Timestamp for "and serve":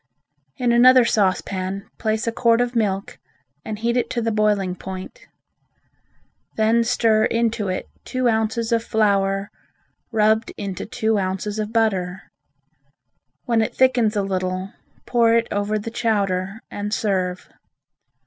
16.71-17.47